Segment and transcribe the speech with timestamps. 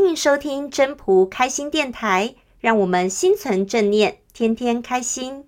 [0.00, 5.44] 欢迎收听真仆开心电台，让我们心存正念，天天开心。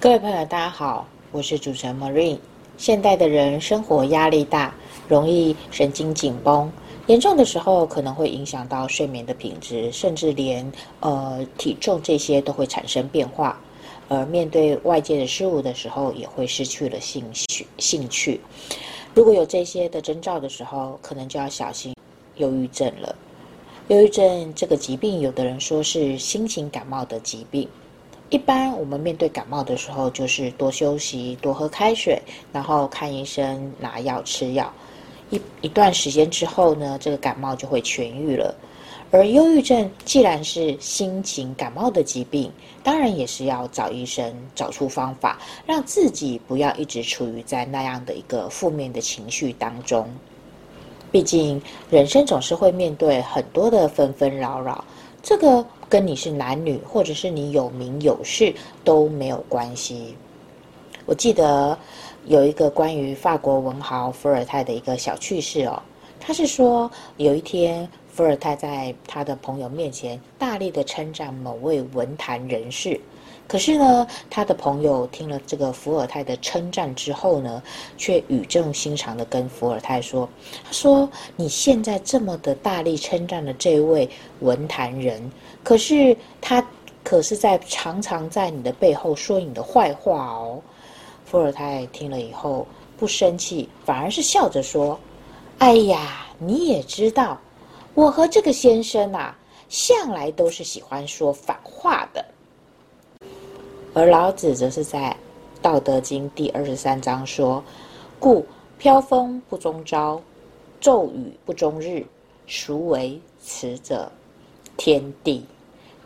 [0.00, 2.40] 各位朋友，大家好，我是主持人 Marine。
[2.76, 4.74] 现代的人生活压力大，
[5.06, 6.72] 容易神经紧绷，
[7.12, 13.60] 严重的时候可能会影响到睡眠的品质，甚至连呃体重这些都会产生变化。
[14.08, 17.66] 而面对外界的事物的时候，也会失去了兴趣。
[17.76, 18.40] 兴趣，
[19.12, 21.94] 如果有这些的征兆的时候，可能就要小心
[22.36, 23.14] 忧郁症了。
[23.88, 27.68] 忧郁症这个疾病，有的人说是心情感冒的疾病。
[28.30, 32.18] 一般我们面对感冒的时候，就是多休息、多喝开水，
[32.54, 34.72] 然后看医生、拿药吃药。
[35.32, 38.54] 一一段时间之后呢，这个感冒就会痊愈了。
[39.10, 42.52] 而忧郁症既然是心情感冒的疾病，
[42.84, 50.08] 当然也是要找医生找出方法，让自己不要一直处于在那样的一个负面的情绪当中。
[51.10, 54.84] 毕竟人生总是会面对很多的纷纷扰扰，
[55.22, 55.66] 这个。
[55.92, 60.16] 跟你是男女，或者是你有名有势都没有关系。
[61.04, 61.78] 我记得
[62.24, 65.82] 有一个关于法国文豪伏尔泰的一个小趣事哦，
[66.20, 73.00] 他是说有一天伏尔泰在他的朋友面前大力的称赞某位文坛人士。
[73.48, 77.62] 可是呢，他的朋友听了这个伏尔泰的称赞之后呢，
[77.98, 80.26] 却语重心长地跟伏尔泰说
[80.64, 84.08] ：“他说你现在这么的大力称赞的这位
[84.40, 85.20] 文坛人，
[85.64, 86.64] 可是他
[87.02, 90.62] 可是在常常在你的背后说你的坏话哦。”
[91.24, 92.66] 伏尔泰听了以后
[92.98, 94.98] 不生气，反而是笑着说
[95.58, 97.38] ：“哎呀，你也知道，
[97.94, 99.36] 我和这个先生啊，
[99.68, 102.24] 向来都是喜欢说反话的。”
[103.94, 105.16] 而老子则是在
[105.62, 107.62] 《道德经》第二十三章说
[108.18, 108.46] ：“故
[108.78, 110.20] 飘风不终朝，
[110.80, 112.04] 骤雨不终日。
[112.46, 114.10] 孰为此者？
[114.76, 115.44] 天地。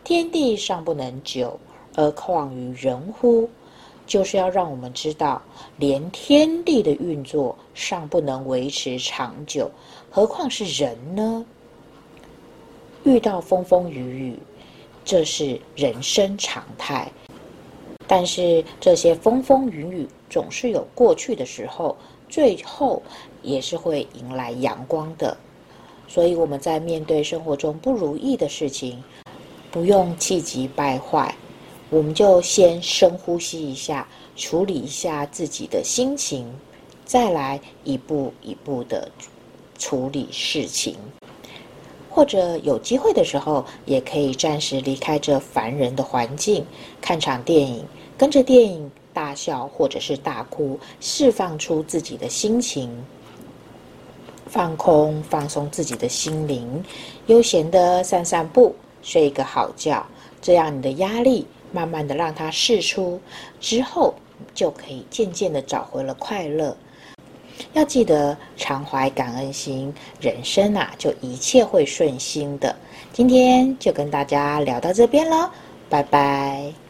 [0.03, 1.59] 天地尚不能久，
[1.95, 3.49] 而况于人乎？”
[4.07, 5.41] 就是要让我们知道，
[5.77, 9.69] 连天地的运作尚不能维持长久，
[10.09, 11.45] 何况是人呢？
[13.03, 14.39] 遇到风风雨雨，
[15.05, 17.11] 这是人生常态。
[18.07, 21.95] 但是这些风风雨雨总是有过去的时候，
[22.29, 23.01] 最后
[23.41, 25.37] 也是会迎来阳光的。
[26.07, 29.03] 所以我们在面对生活中不如意的事情，
[29.69, 31.35] 不用气急败坏，
[31.89, 36.45] 我们就先深呼吸一下，处理一下自己的心情，
[37.05, 39.09] 再来一步一步的
[39.77, 40.95] 处理事情。
[42.09, 46.65] 或者有机会的时候，也可以暂时离开这烦人的环境，
[46.99, 47.85] 看场电影。
[48.17, 52.89] 跟着电影大笑或者是大哭，释放出自己的心情，
[54.47, 56.83] 放空放松自己的心灵，
[57.27, 60.03] 悠闲的散散步，睡一个好觉，
[60.41, 63.19] 这样你的压力慢慢的让它释出
[63.59, 64.13] 之后，
[64.53, 66.75] 就可以渐渐的找回了快乐。
[67.73, 72.75] 要记得常怀感恩心，人生啊就一切会顺心的。
[73.11, 75.51] 今天就跟大家聊到这边了，
[75.89, 76.86] 拜拜。